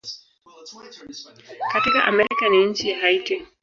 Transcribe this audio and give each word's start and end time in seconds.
Katika 1.71 2.03
Amerika 2.05 2.49
ni 2.49 2.65
nchi 2.65 2.89
ya 2.89 2.99
Haiti. 2.99 3.47